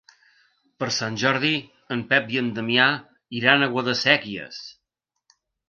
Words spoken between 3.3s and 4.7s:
iran a Guadasséquies.